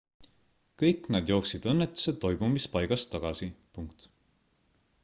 [0.83, 3.53] kõik nad jooksid õnnetuse toimumispaigast tagasi